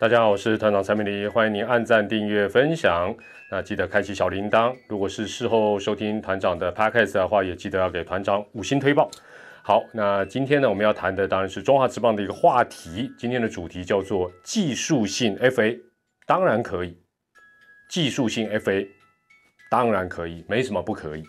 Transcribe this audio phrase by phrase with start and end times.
[0.00, 3.14] 大家好，我是团长蔡美丽，欢迎您按赞、订阅、分享。
[3.50, 4.74] 那记得开启小铃铛。
[4.88, 9.10] 如果是事后收听团长的 podcast 的话，也记得要给团长五星推报。
[9.62, 13.12] 好，那今天呢，我们要谈的当然是中华职棒的一个话题。
[13.18, 15.78] 今天的主题叫做技术性 FA，
[16.24, 16.96] 当然可以。
[17.90, 18.88] 技术性 FA
[19.70, 21.22] 当然可以，没什么不可以。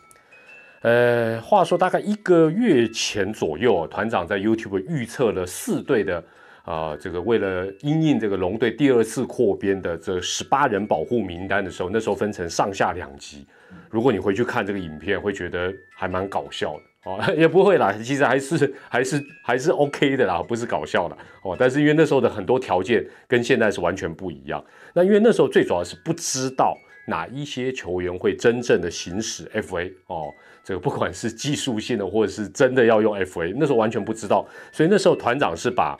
[0.83, 6.23] 呃，话说大概一个月前左右，团长在 YouTube 预测了四队的。
[6.63, 13.45] 啊，这个为了因应这个龙队第二次扩编的这十八人保护名单的时候，那时候分成上下两集。
[13.89, 21.55] 如果你回去看这个影片，会觉得还蛮搞笑的哦， 也不会啦，其实还是还是还是 OK 的啦，不是搞笑的哦。
[21.57, 24.63] 但是因为那时候的很多条件跟现在是完全不一样。
[24.93, 30.29] 那因为那时候最主要是不知道哪一些球员会真正的行使 FA 哦，
[30.63, 34.47] 这个不管是技术性的或者是真的要用 FA，那时候完全不知道。
[34.71, 35.97] 所以那时候团长是把。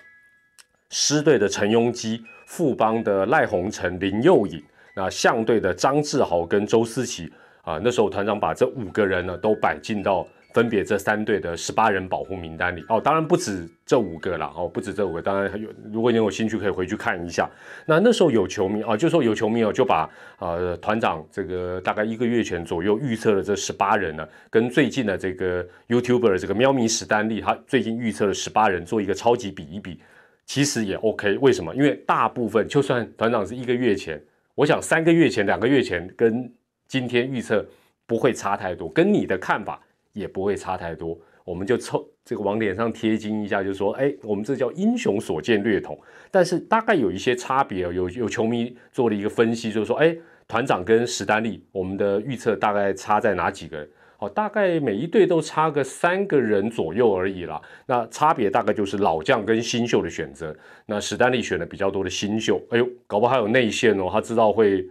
[0.91, 4.61] 狮队的陈庸基、富邦的赖鸿成、林佑颖，
[4.93, 17.49] 那象队的张志豪跟周思齐啊，那时候团长把这五个人呢都摆进到分别这三队的十八人保护名单里哦，当然不止这五个了哦，不止这五个，当然有，如果你有兴趣可以回去看一下。
[17.85, 30.01] 那那时候有球迷啊，就说有球迷哦，就把呃团长这个大概一个月前左右预测的这十八人呢，跟最近的这个 YouTuber 这个喵咪史丹利他最近预测的十八人做一个超级比一比。
[30.45, 31.73] 其实也 OK，为什么？
[31.75, 34.21] 因为大部分就算团长是一个月前，
[34.55, 36.51] 我想三个月前、两个月前跟
[36.87, 37.65] 今天预测
[38.05, 39.81] 不会差太多，跟你的看法
[40.13, 41.17] 也不会差太多。
[41.43, 45.99] 我们就凑这个往脸上贴金一下，就说：哎，我们这叫英雄所见略同。
[46.29, 50.15] 但是大概有一些差别，有有球迷做了一个分析，就是说：哎，
[50.47, 53.87] 团长跟史丹利，我们的预测大概差在哪几个？
[54.21, 57.59] 哦，大概每一队都差个三个人左右而已啦。
[57.87, 60.55] 那差别大概就是老将跟新秀的选择。
[60.85, 64.07] 那史丹利选了比较多的新秀，哎呦，搞不好还有内线哦。
[64.11, 64.87] 他知道会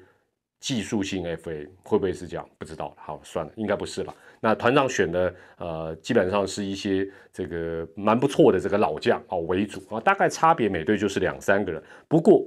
[0.58, 2.44] 技术性 FA 会不会是这样？
[2.58, 2.92] 不知道。
[2.98, 4.12] 好，算了，应该不是吧。
[4.40, 10.00] 那团长选的呃，基本上是一些这个蛮不错的这个老将哦为主啊。
[10.00, 11.80] 大概差别每队就是两三个人。
[12.08, 12.44] 不过。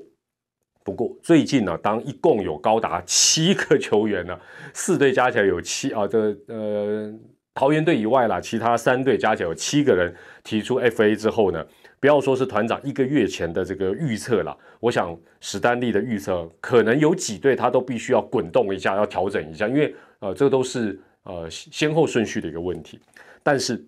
[0.83, 4.37] 不过最近呢，当一共有高达七个球员呢，
[4.73, 7.13] 四队加起来有七啊，这呃
[7.53, 11.65] 桃园队以外啦，其他三队加起来有七个人提出 FA 之后呢，
[11.99, 22.99] 不要说是团长一个月前的这个预测了，我想史丹利的预测可能有几队他都必须要滚动一下，要调整一下，因为呃这都是呃先后顺序的一个问题。
[23.41, 23.85] 但是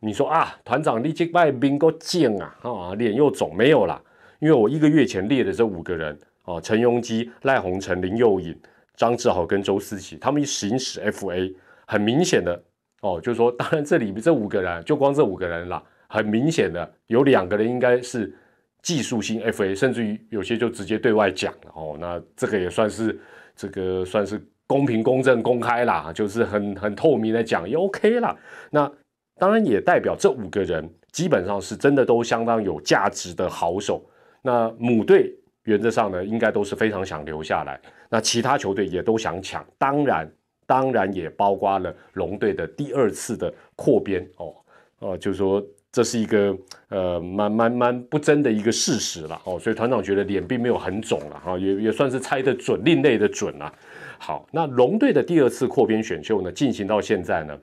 [0.00, 4.02] 你说啊，团长立即败兵够贱啊啊，脸又肿没有啦。
[4.40, 8.58] 因为我一个月前列的这五个人哦，陈庸基、赖鸿成、林佑颖、
[8.96, 11.54] 张志豪跟周思齐，他们行使 FA，
[11.86, 12.60] 很明显的
[13.02, 18.34] 哦，就是说，当然这里面这五个人，就光这五个人啦，很明显的有两个人应该是
[18.82, 23.18] 技术性 FA，甚至于有些就直接对外讲了哦，那这个也算是
[23.54, 28.34] 这个算是公平、公正、公开啦，就是很很透明的讲也 OK 啦。
[28.70, 28.90] 那
[29.38, 34.02] 当然也代表这五个人基本上是真的都相当有价值的好手。
[34.42, 35.34] 那母队
[35.64, 37.80] 原则上呢，应该都是非常想留下来。
[38.08, 40.30] 那其他球队也都想抢，当然，
[40.66, 44.54] 当然也包括了龙队的第二次的扩编哦。
[45.00, 46.56] 哦，就是说这是一个
[46.88, 49.58] 呃蛮蛮蛮不争的一个事实了哦。
[49.58, 53.72] 所以团长觉得脸并没有很肿了哈，也也算是猜的准，另类的准了。
[54.18, 57.58] 好，那龙队的第二次扩编选秀呢，进行到现在呢，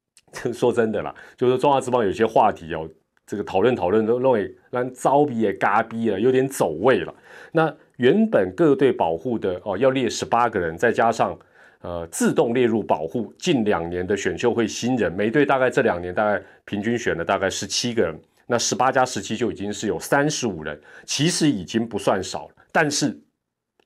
[0.52, 2.88] 说真的啦，就是中华之邦有些话题哦。
[3.32, 7.14] 这个讨论讨论都认为让招逼也嘎逼了，有点走位了。
[7.50, 11.34] 那原本各队保护的哦，要列十八个人，再加上
[11.80, 18.14] 呃自动列入保护近两年的选秀会新人，每队大概这两年大概平均选了大概十七个人，
[18.46, 22.54] 那十八加十七就已经是有三十五人，其实已经不算少了。
[22.70, 23.18] 但是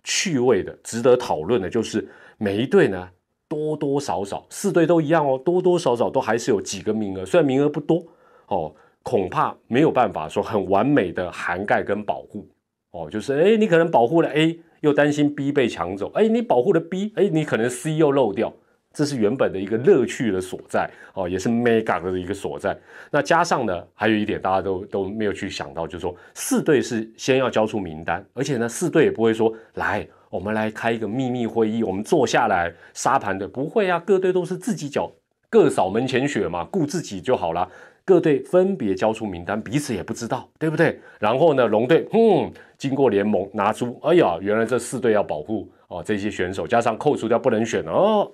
[0.03, 2.05] 趣味的、值得讨论的就是
[2.37, 3.09] 每一队呢
[3.49, 8.05] 多多少少四队都一样哦，多多少少都还是有几个名额，虽然名额不多
[8.49, 8.75] 哦。
[9.09, 12.45] 恐怕没有办法说很完美的涵盖跟保护
[12.91, 18.53] 哦，就是哎，你可能保护了 A，又担心 B 被抢走，哎，你保护了 B，哎，你可能 C 又漏掉，
[18.93, 22.77] 这是原本的一个乐趣的所在哦，也是 mega 的一个所在。
[23.13, 35.09] 那加上呢，还有一点大家都都没有去想到，就是说四队是先要交出名单，而且呢，四队也不会说来，我们来开一个秘密会议，我们坐下来沙盘的，不会啊，各队都是自己缴，
[35.49, 37.71] 各扫门前雪嘛，顾自己就好了。
[38.07, 40.99] 各队分别交出名单，彼此也不知道，对不对？
[41.19, 48.31] 然后呢，龙队，嗯，经过联盟拿出，哎呀，原来这四队要保护哦这些选手，加上扣除掉不能选哦，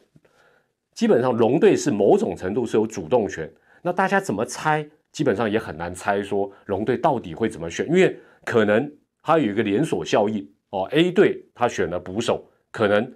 [0.92, 3.50] 基本上龙队是某种程度是有主动权。
[3.80, 4.86] 那大家怎么猜？
[5.10, 8.14] 基本上也很难猜说龙队到底会怎么选，因为
[8.44, 8.90] 可能
[9.22, 10.86] 它有一个连锁效应哦。
[10.92, 13.10] A 队他选了捕手，可能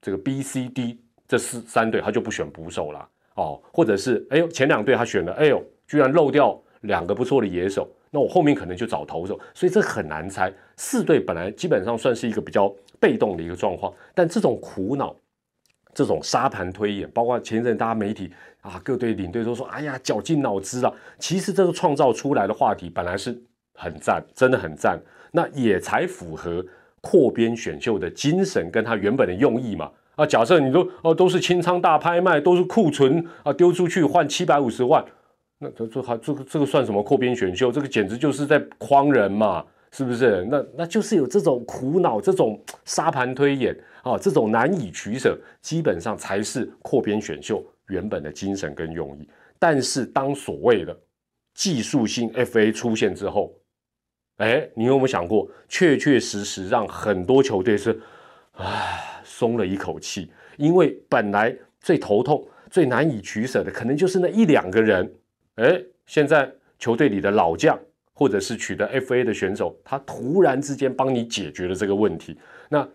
[0.00, 10.52] 这个 B、C、D 这四三队他就不选捕手了哦，或者是哎呦前两队他选了，哎呦居然漏掉两个不错的野手，那我后面可能就找投手，所以这很难猜。
[10.76, 15.16] 四队本来基本上算是一个比较被动的一个状况，但这种苦恼。
[15.94, 18.30] 这种沙盘推演，包括前一阵大家媒体
[18.60, 23.36] 啊，各队领队都说：“哎呀，绞尽脑汁啊。”其实这个创造出来的话题本来是
[23.74, 25.00] 很赞，真的很赞，
[25.32, 26.64] 那也才符合
[27.00, 29.90] 扩编选秀的精神跟他原本的用意嘛。
[30.14, 35.04] 啊，假设你都哦都是清仓大拍卖，都是库存啊丢出去换七百五十万，
[35.58, 37.72] 那这这还这个这个算什么扩编选秀？
[37.72, 40.46] 这个简直就是在诓人嘛，是不是？
[40.50, 43.76] 那那就是有这种苦恼，这种沙盘推演。
[44.04, 49.28] 啊，这种难以取舍，基本上才是扩编选秀原本的精神跟用意。
[49.58, 50.96] 但是，当所谓的
[51.52, 53.52] 技术性 FA 出现之后，
[54.36, 58.00] 哎，你有没有想过，确确实实让很多球队是
[58.52, 58.64] 啊
[59.24, 60.30] 松了一口气？
[60.56, 65.12] 因为本来最头痛、最难以取舍的，可能就是那一两个人。
[65.58, 67.78] 哎，现在球队里的老将，
[68.14, 72.38] 或者是取得 FA 的选手，他突然之间帮你解决了这个问题。
[72.68, 72.88] 那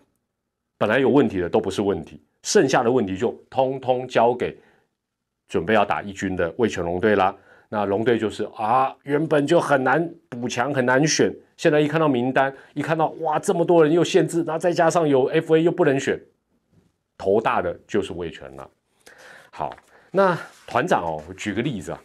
[0.78, 4.58] 本来有问题的都不是问题，剩下的问题就通通交给
[5.46, 7.36] 准备要打一军的魏全龙队啦。
[7.68, 11.34] 那龙队就是啊，原本就很难补强，很难选。
[11.56, 16.20] 现在一看到名单，一看到哇，这么多人又限制，那再加上有 FA 又不能选，
[17.18, 18.70] 头大的就是魏全了。
[19.50, 19.74] 好，
[20.10, 22.00] 那团长哦，举个例子啊，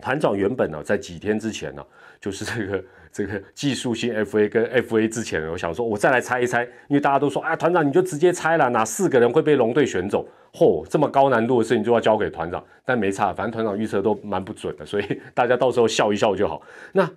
[0.00, 1.84] 团长原本呢，在几天之前呢，
[2.20, 2.82] 就是这个。
[3.12, 10.24] 这个技术性 FA 跟 FA 之前，我想说，我再来猜一猜，因为大家都说，啊，团长你就直接猜了，哪四个人会被龙队选走？
[10.52, 16.62] 嚯，这么高难度的事情就要交给团长，但没差，反正团长预测都蛮不准的，所以大家到时候笑一笑就好。
[16.92, 17.10] 那，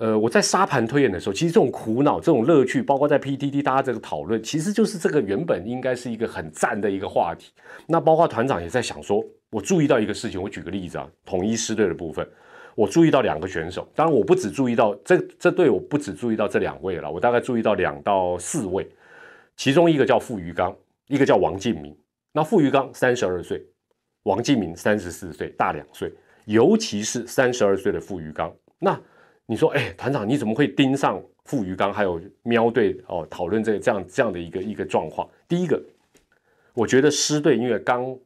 [0.00, 7.52] 呃，我在沙盘推演的时候，其实这种苦恼、这种乐趣，包括在 PTT 大家这个讨论，其实就是这个原本应该是一个很赞的一个话题。
[7.86, 12.26] 那包括团长也在想说，我注意到一个事情，我举个例子啊，统一师队的部分。
[12.74, 18.88] 我注意到两个选手，当然我不只注意到这这队，我不只注意到这两位了，我大概注意到两到四位，
[19.56, 20.74] 其中一个叫傅余刚，
[21.08, 21.94] 一个叫王敬明。
[22.32, 23.62] 那傅余刚三十二岁，
[24.22, 26.10] 王敬明三十四岁，大两岁。
[26.46, 28.98] 尤其是三十二岁的傅余刚，那
[29.50, 31.92] 你说，哎，团长你怎么会盯上傅余刚？
[31.92, 35.28] 还有喵队哦，讨论这这样这样的一个一个状况。
[35.48, 35.82] 第一个，
[36.72, 38.16] 我觉得狮队因为刚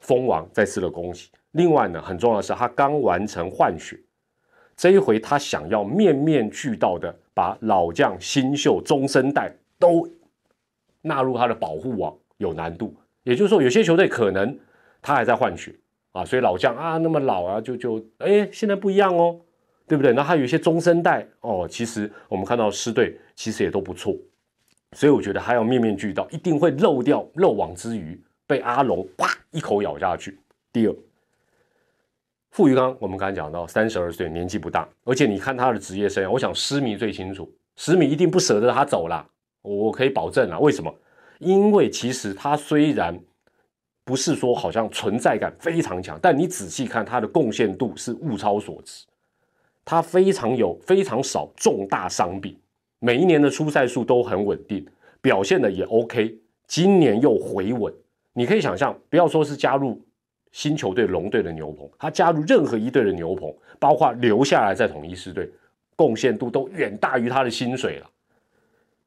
[0.00, 1.30] 封王，再次的恭喜。
[1.52, 3.96] 另外呢，很重要的是，他刚完成换血，
[4.76, 10.08] 这一回他想要面面俱到的把老将、新秀、中生代都
[11.00, 12.92] 纳入他的保护网，有难度。
[13.22, 14.58] 也就是说，有些球队可能
[15.00, 15.72] 他还在换血
[16.10, 19.40] 啊，所以老将啊那么老啊，就就哎现在不一样哦，
[19.86, 20.12] 对不对？
[20.12, 24.14] 那他有一些中生代哦，其实我们看到师队其实也都不错，
[24.92, 30.38] 所以我觉得他要面面俱到，一定会漏掉漏网之鱼，被阿龙啪一口咬下去。
[30.72, 30.94] 第二。
[32.50, 37.46] 傅余刚，我们刚才讲到三十二岁，年纪不大，而且你看他的职业生涯，我想施迷最清楚，
[37.76, 39.26] 施迷一定不舍得他走了，
[39.60, 40.58] 我可以保证啊。
[40.58, 40.94] 为什么？
[41.38, 43.20] 因为其实他虽然
[44.04, 49.04] 不是说好像存在感非常强，但你仔细看他的贡献度是物超所值，
[49.86, 52.54] 他非常有非常少重大伤病，
[52.98, 54.86] 每一年的出赛数都很稳定，
[55.22, 57.90] 表现的也 OK，今年又回稳，
[58.34, 59.98] 你可以想象，不要说是加入。
[60.52, 65.50] 新球队龙队的牛棚，他加入任何一队的牛棚，包括留下来在统一狮队，
[65.94, 68.10] 贡献度都远大于他的薪水了。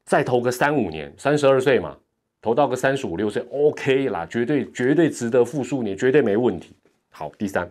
[0.04, 1.96] 再投个三五年，三十二岁嘛，
[2.40, 6.72] 投到个三十五六岁，OK 啦，绝对绝对值得复数年，绝对没问题。
[7.08, 7.68] 好，第三，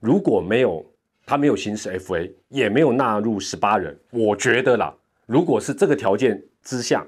[0.00, 0.84] 如果没有
[1.30, 4.92] 他没有行使 FA，也没有纳入十八人，我觉得啦，
[5.26, 7.06] 如果是这个条件之下，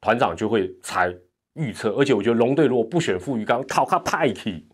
[0.00, 1.14] 团长就会猜。
[1.52, 4.66] 预测，而且我觉得龙队如果不选傅余刚，靠他派去，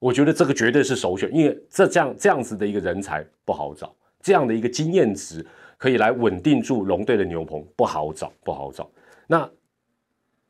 [0.00, 5.46] 我觉得这个绝对是首选，因为这这样这样子的一个人才不好找，这样的一个经验值
[5.78, 8.90] 可以来稳定住龙队的牛棚不好找，不好找。
[9.28, 9.48] 那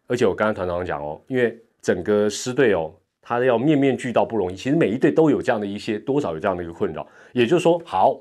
[0.07, 2.93] 而且我刚刚团长讲哦，因为整个师队哦，
[3.29, 7.05] 他要面面俱到不容易，其实每一队都有这样的一些多少有这样的一个困扰。
[7.33, 8.17] 也就是说，好，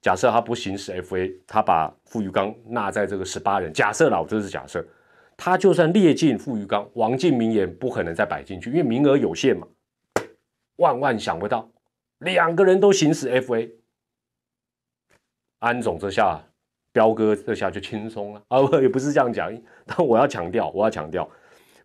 [0.00, 4.86] 假设他不行使 FA，他把傅余刚纳在这个十八人，假设啦，我，这是假设。
[5.36, 9.66] 他就算列进傅余刚，王敬明也不可能再摆进去，因为名额有限嘛。
[10.76, 11.68] 万万想不到，
[12.18, 13.68] 两个人都行使 FA，
[15.58, 16.40] 安总这下，
[16.92, 18.60] 彪哥这下就轻松了啊！
[18.80, 19.52] 也不是这样讲，
[19.84, 21.28] 但我要强调，我要强调，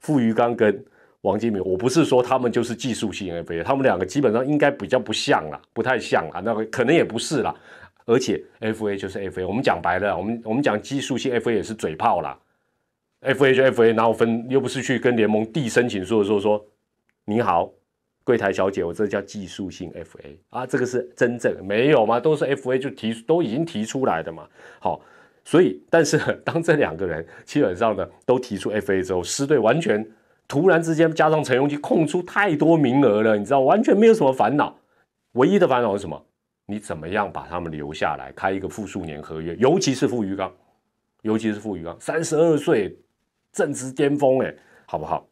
[0.01, 0.85] 傅余刚跟
[1.21, 7.55] 王金明，我不是说他们就是技术性 FA，他们两个基本上应该比较不像啦，不太像啊，那个可能也不是啦。
[8.05, 12.37] 而且 FA 就是 FA，我们讲白了，我们我们讲技术性 FA 也是嘴炮啦
[13.21, 16.65] ，FA 就 FA，然后分又不是去跟联盟递申请说说说
[17.25, 17.71] 你好，
[18.23, 22.19] 柜台小姐，我这叫技术性 FA 啊，这个是真正没有吗？
[22.19, 24.47] 都是 FA 就提都已经提出来的嘛。
[24.79, 24.99] 好，
[25.45, 30.03] 所以但是 当这两个人基本上呢都提出 FA 之后，狮队完全
[30.51, 34.77] 突然之间加上陈永基空出太多名额了，你知道完全没有什么烦恼，
[35.31, 36.25] 唯一的烦恼是什么？
[36.65, 39.55] 你怎么样把他们留下来，开一个复数年合约？
[39.55, 40.51] 尤其是傅余刚，
[41.21, 42.93] 尤其是傅余刚，三十二岁，
[43.53, 44.53] 正值巅峰，哎，
[44.85, 45.25] 好不好？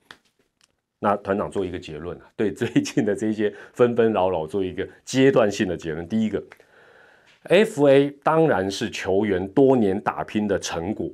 [0.99, 6.07] 那团长做一个结论啊，对最近的这些纷纷扰扰做一个阶段性的结论。
[6.07, 6.41] 第一个
[7.49, 11.11] ，FA 当然是球员多年打拼的成果，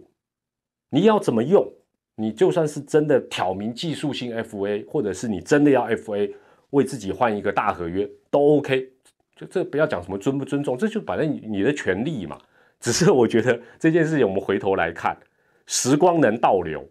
[0.91, 1.67] 你要怎么用？
[2.15, 6.31] 你就算是真的挑明技术性 FA，或者是你真的要 FA
[6.69, 8.89] 为自己换一个大合约，都 OK。
[9.35, 12.37] 就这不要讲什么尊不尊重，这就反正你的权利嘛。
[12.79, 15.17] 只是我觉得这件事情，我们回头来看，
[15.65, 16.87] 时光能倒流。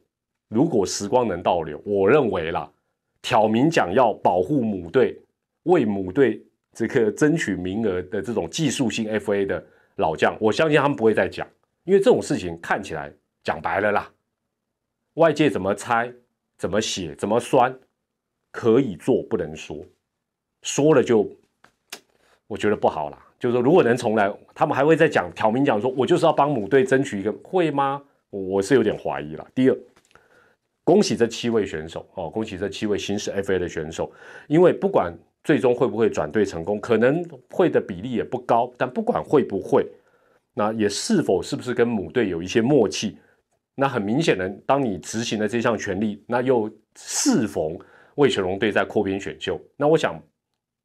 [0.48, 2.70] 如果时光能倒流，我认为啦，
[3.22, 5.18] 挑明讲要保护母队，
[5.64, 9.64] 为母队这个争取名额的这种技术性 FA 的
[9.96, 11.46] 老将，我相信他们不会再讲，
[11.84, 13.10] 因为这种事情看起来
[13.42, 14.10] 讲白了啦，
[15.14, 16.12] 外界怎么猜、
[16.58, 17.76] 怎么写、怎么酸，
[18.50, 19.84] 可以做不能说，
[20.62, 21.28] 说了就。
[22.46, 28.02] 我觉得不好啦，就是说，如果能重来，他们还会再讲挑明讲说，我就是要帮母队争取一个，会吗？
[28.28, 29.48] 我是有点怀疑了。
[29.54, 29.76] 第二，
[30.84, 34.12] 恭喜这七位选手哦，恭喜这七位新式 FA 的选手，
[34.46, 39.86] 因为不管最终会不会转队成功，可能会的比例也不高，但不管会不会，
[40.52, 43.16] 那也是否是不是跟母队有一些默契，
[43.74, 47.78] 那很明显的，当你执行了这项权利，那又适逢
[48.16, 50.20] 魏全龙队在扩编选秀，那我想。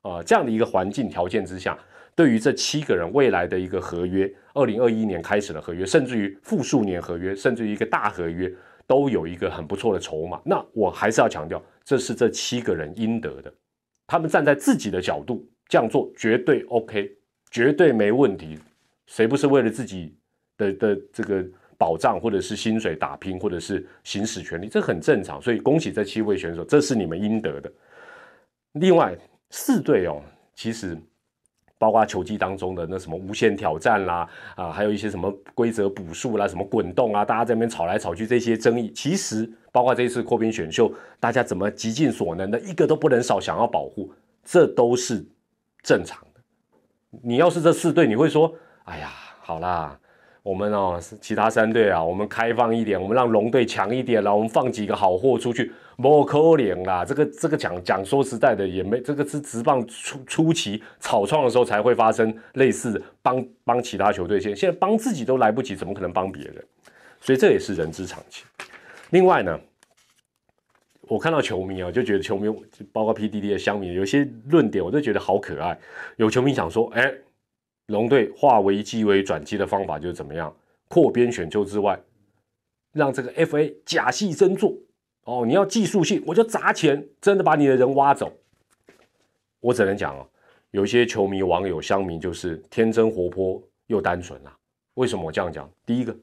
[0.01, 1.77] 啊，这样的一个环境条件之下，
[2.15, 8.49] 对于这七个人未来的一个合约，二零二一年开始的合约，甚至于复数年合约，甚至于一个大合约，
[8.87, 10.41] 都有一个很不错的筹码。
[10.45, 13.53] 那我还是要强调，这是这七个人应得的。
[14.07, 17.17] 他们站在自己的角度这样做，绝对 OK，
[17.51, 18.57] 绝对没问题。
[19.07, 20.15] 谁不是为了自己
[20.55, 21.45] 的的这个
[21.79, 25.41] 保障，或者是薪水打拼，或者是行使权利，这很正常。
[25.41, 27.71] 所以恭喜这七位选手，这是你们应得的。
[28.73, 29.17] 另外。
[29.51, 30.21] 四队哦，
[30.53, 30.95] 其实
[31.79, 45.25] 包括球技当中的那什么无限挑战啦，啊，还有一些什么规则补数啦，什么滚动啊，大家在那边吵来吵去，这些争议，其实包括这一次扩编选秀，大家怎么极尽所能的一个都不能少，想要保护，这都是
[45.81, 46.41] 正常的。
[47.23, 49.09] 你要是这四队，你会说，哎呀，
[49.41, 49.99] 好啦。
[50.49, 57.05] 我们哦，其他三队啊，我们开放一点，我们让龙队强一点了，我们放几个好货出去，不可怜啦。
[57.05, 66.55] 这个这个讲讲说实在的，也没这个是直棒初初期草创的时候才会发生类似帮帮其他球队现现在帮自己都来不及，怎么可能帮别人？
[67.21, 68.43] 所以这也是人之常情。
[69.11, 69.59] 另外呢，
[71.01, 72.51] 我看到球迷啊，就觉得球迷
[72.91, 75.77] 包括 PDD 的乡民有些论点，我都觉得好可爱。
[76.15, 77.13] 有球迷想说，哎。
[77.89, 80.55] 龙队化危机为转机的方法就是怎么样
[80.87, 81.99] 扩编选秀之外，
[82.93, 84.73] 让这个 FA 假戏真做
[85.23, 85.43] 哦。
[85.43, 88.31] 你要技术性，我就砸钱，真的把你的人挖走。
[89.59, 90.27] 我只能讲哦，
[90.69, 94.55] 有些球迷、网友、乡民就是天真活泼又单纯啊。
[94.93, 95.67] 为什么我这样讲？
[95.83, 96.15] 第一个，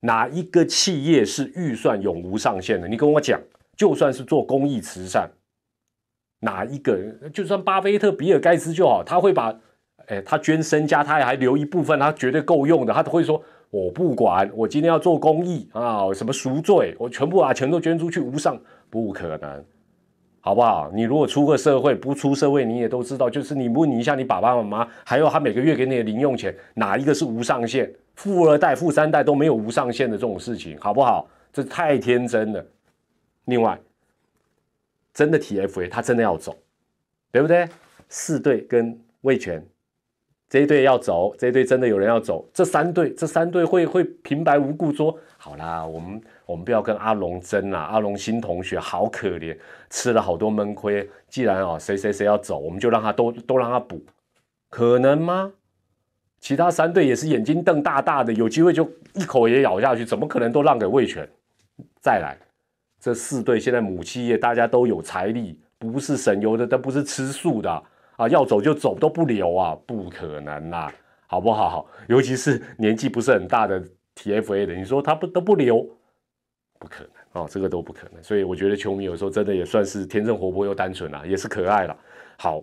[0.00, 2.88] 哪一个企业是预算永无上限的？
[2.88, 3.40] 你跟我讲，
[3.76, 5.30] 就算是做公益慈善，
[6.40, 6.98] 哪一个，
[7.32, 9.60] 就算巴菲特、比尔盖茨就好，他会把。
[10.06, 12.92] 哎，他捐身家，他还留一部分，他绝对够用的。
[12.92, 19.64] 他都会说：“我不管，我今天要做公益啊，什么赎罪，我全部把钱都捐出去，无上不可能，
[20.40, 20.90] 好不好？
[20.94, 27.92] 你如果出个社会，不出社会，你也都知道，就是你问你一下，你爸爸妈妈，还有他每个月给你的零用钱，哪一个是无上限？
[28.14, 31.26] 富二代、富三代都没有无上限的这种事情，好不好？
[31.52, 32.64] 这太天真了。
[33.46, 33.78] 另外，
[35.14, 36.56] 真的 TFA 他真的要走，
[37.30, 37.68] 对不对？
[38.08, 39.64] 四队跟魏权。
[40.52, 42.46] 这一队要走，这一队真的有人要走。
[42.52, 47.80] 这三队，这三队会会平白无故说好啦，我们我们不要跟阿龙争啦。
[47.80, 49.56] 阿龙新同学好可怜，
[49.88, 51.08] 吃了好多闷亏。
[51.26, 53.98] 既然哦，谁谁谁要走，我们就让他都都让他补，
[54.68, 55.50] 可能吗？
[56.38, 61.26] 其他三队也是眼睛瞪大大的，有机会就一口也咬下去，怎么可能都让给魏权？
[62.02, 62.36] 再来，
[63.00, 67.82] 这四队现在母企业大家都有财力，不是省油的，都不是吃素的。
[68.16, 70.92] 啊要走就走都不留啊，不可能啦，
[71.26, 71.86] 好不好？
[72.08, 73.82] 尤其是年纪不是很大的
[74.16, 75.82] TFA 的，你说他不都不留，
[76.78, 78.22] 不可能哦，这个都不可能。
[78.22, 81.96] 所以我觉得球迷有时候真的也算是天真活泼又单纯啊，也是可爱了。
[82.38, 82.62] 好，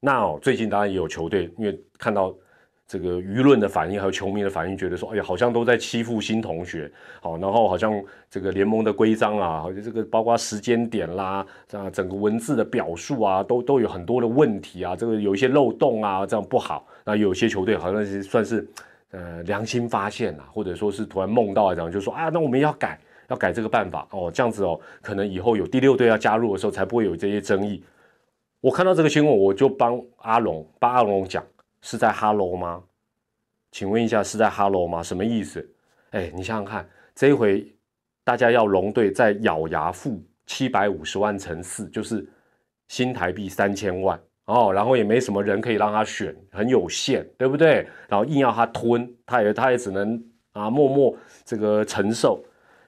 [0.00, 2.34] 那哦，最近当然也有球队，因为看到
[2.86, 6.90] 这个舆论的反应，还有球迷的反应，觉得说，哎呀，好像都在欺负新同学，
[7.22, 16.86] 好，然后好像这个联盟的规章啊，好像这个包括时间点啦，啊，整个文字的表述啊，都都有很多的问题啊，这个有一些漏洞啊，这样不好。
[17.06, 18.68] 那有些球队好像是算是
[19.12, 27.82] 呃良心发现啊，或者说是突然梦到这样，就说啊，那我们要改，要改这个办法哦，这样子哦，可能以后有第六队要加入的时候，才不会有这些争议。
[28.60, 31.42] 我看到这个新闻，我就帮阿龙，帮阿龙讲。
[31.84, 32.82] 是在哈喽吗？
[33.70, 35.02] 请问一下，是在哈喽吗？
[35.02, 35.68] 什么意思？
[36.12, 37.70] 哎，你想想看，这一回
[38.24, 42.26] 大家要龙队再咬牙付七百五十万乘四，就是
[42.88, 47.86] 新台币三千万哦，然后也没什么人可以让他选，很有限，对不对？
[48.08, 51.14] 然后硬要他吞，他也他也只能啊默默
[51.44, 52.42] 这个承受。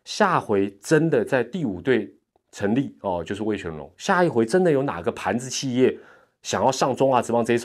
[0.07, 2.11] 下回真的在第五队
[2.51, 3.93] 成立哦，就是魏全龙。
[3.99, 5.99] 下一回真的有哪个盘子企业
[6.41, 7.59] 想要上中华职棒这一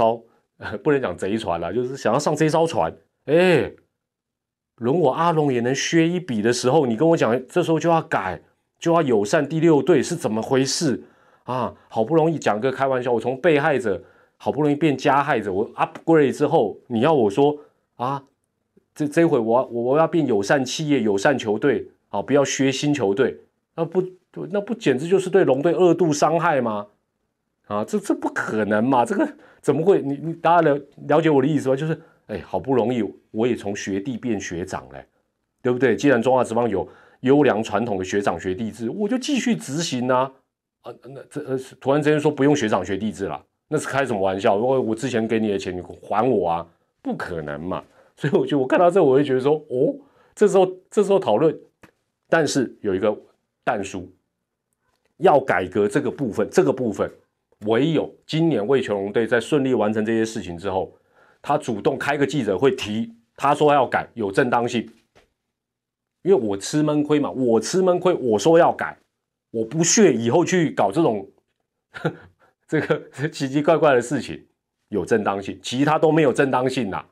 [0.84, 2.94] 不能讲贼船了，就是想要上这艘船。
[3.26, 3.72] 哎，
[4.78, 8.42] 轮我阿龙也能削一笔的时候，你跟我讲，这时候就要改，
[8.80, 11.04] 就要友善第六队是怎么回事
[11.44, 11.74] 啊？
[11.88, 14.02] 好不容易讲个开玩笑，我从被害者
[14.38, 17.58] 好不容易变加害者，我 upgrade 之后，你要我说
[17.96, 18.24] 啊，
[18.96, 23.40] 这这回我我我要变友善企业、友善球队啊，不要削新球队，
[23.76, 24.04] 那不
[24.50, 26.88] 那不简直就是对龙队二度伤害吗？
[27.68, 29.06] 啊，这这不可能嘛？
[29.06, 29.28] 这个
[29.62, 30.02] 怎么会？
[30.02, 31.76] 你你大家了了解我的意思吗？
[31.76, 35.06] 就是，哎，好不容易我也从学弟变学长嘞，
[35.62, 35.96] 对不对？
[35.96, 36.88] 既然中华职棒有
[37.22, 40.32] 优良传统的学长学弟制，我就继续执行啊！
[40.82, 44.58] 啊，那这呃，突然之间说不用学长学弟制了，那是开什么玩笑？
[44.58, 46.68] 如果我之前给你的钱，你还我啊？
[47.04, 47.84] 不可能嘛！
[48.16, 49.96] 所以我就我看到这，我会觉得说，哦，
[50.34, 51.56] 这时候这时候讨论，
[52.28, 53.16] 但是有一个
[53.64, 54.12] 但书，
[55.18, 57.12] 要改革这个部分，这个部分。
[57.66, 60.98] 唯有今年魏全龙队在顺利完成这些事情之后，
[61.42, 64.82] 他主动开个记者会提，他说要改有正当性，
[66.24, 68.98] 因为我吃闷亏嘛，我吃闷亏，我说要改，
[69.52, 71.30] 我不屑以后去搞这种
[72.68, 74.48] 这个奇奇怪怪的事情，
[74.88, 77.06] 有正当性，其他都没有正当性呐，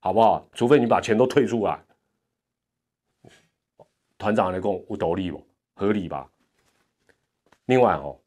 [0.00, 0.46] 好不好？
[0.52, 1.82] 除非你把钱都退出来，
[4.18, 5.42] 团长来讲，有道理不？
[5.74, 6.30] 合理吧？
[7.64, 8.18] 另外哦。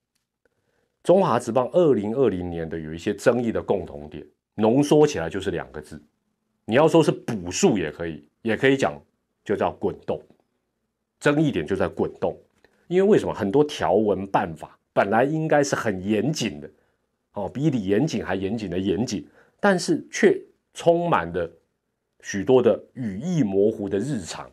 [1.04, 6.02] 中华职棒二零二零年的有一些争议的共同点，浓缩起来就是两个字，
[6.66, 8.94] 你要说是补数也可以，也可以讲
[9.44, 10.22] 就叫滚动。
[11.20, 12.38] 争议点就在滚动，
[12.88, 16.70] 因为为什么很多条文办法本来应该是很严谨的，
[17.34, 19.28] 哦，比你严谨还严谨的严谨，
[19.60, 20.40] 但是却
[20.74, 21.50] 充满了
[22.22, 24.50] 许多的语义模糊的日常。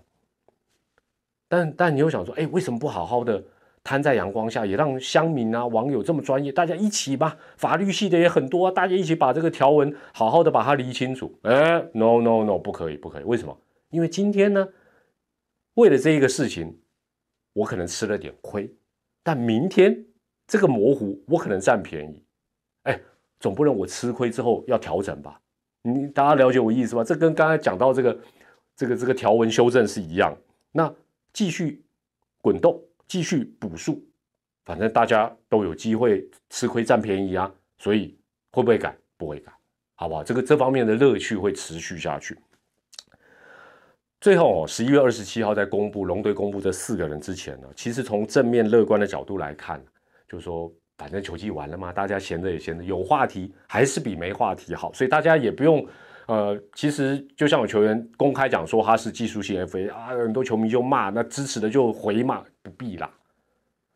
[1.47, 3.43] 但但你又想说，哎，为什么不好好的？
[3.85, 7.37] 摊在阳光下，也让乡民啊、网友这么专业，大家一起吧。
[7.57, 11.38] 法律系的也很多，大家一起把这个条文好好的把它理清楚。
[11.43, 13.25] 哎，no no no，不可以，不可以。
[13.25, 13.59] 为什么？
[13.91, 14.69] 因为今天呢，
[15.75, 16.79] 为了这一个事情，
[17.55, 18.71] 我可能吃了点亏，
[19.23, 20.05] 但明天
[20.47, 22.23] 这个模糊，我可能占便宜。
[22.83, 23.01] 哎，
[23.41, 25.41] 总不能我吃亏之后要调整吧？
[25.83, 27.03] 你大家了解我意思吧？
[27.03, 28.19] 这跟刚才讲到这个、
[28.77, 30.37] 这个、这个条文修正是一样。
[30.73, 30.93] 那
[31.33, 31.83] 继续
[32.43, 32.83] 滚动。
[33.09, 34.01] 继续补数，
[34.64, 38.16] 反正大家都有机会吃亏占便宜啊，所以
[38.53, 38.97] 会不会改？
[39.16, 39.51] 不会改，
[39.97, 40.23] 好不好？
[40.23, 42.38] 这个这方面的乐趣会持续下去。
[44.21, 49.83] 最后哦，十一月二十七号在公布龙队公布这四个人之前呢，其实从正面乐观的角度来看，
[50.29, 55.85] 就是说反正球季完了嘛，大家闲着也闲着，有话题还是比没话题好，所以大家也不用
[56.27, 62.44] 呃，其实就像有球员公开讲说他是技术性 FA 啊，很多球迷就骂，那支持的就回骂。
[62.68, 63.11] 不必啦，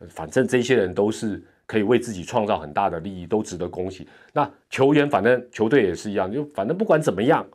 [0.09, 4.09] 反正这些人都是可以为自己创造很大的利益，都值得恭喜。
[4.33, 7.47] 那球员，反正球队也是一样，就反正不管怎么样，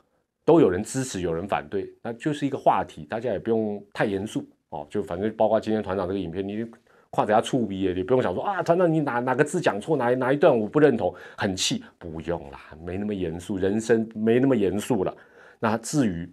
[0.45, 4.85] 都有人支持，有人反对，那就是一个话题，大家也不用太严肃哦。
[4.89, 6.65] 就反正包括今天团长这个影片，你
[7.09, 15.15] 夸人家触鼻，也不用想说啊，团长你哪哪个字讲错，哪哪一段我不认同，很气，不用啦，没那么严肃，人生没那么严肃了。
[15.59, 16.29] 那至于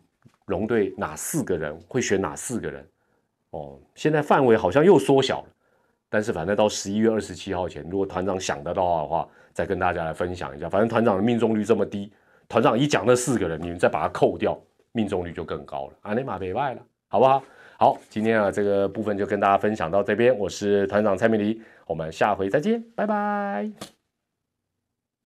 [0.46, 2.86] 龙队哪四个人会选哪四个人？
[3.54, 5.48] 哦，现在范围好像又缩小了，
[6.08, 10.68] 但是反正到十一月二十七号前，如果团长想得到的话，再跟大家来分享一下。
[10.68, 12.12] 反正团长的命中率这么低，
[12.48, 14.58] 团长一讲那四个人，你们再把它扣掉，
[14.90, 15.92] 命中率就更高了。
[16.02, 17.40] 阿内马北外了，好不好？
[17.78, 23.93] 好，今天啊这个部分就跟大家分享到这边，我是团长蔡明黎，我们下回再见，拜拜。